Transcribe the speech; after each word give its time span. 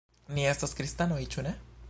Ni 0.37 0.47
estas 0.53 0.73
kristanoj, 0.81 1.21
ĉu 1.37 1.47
ne? 1.51 1.57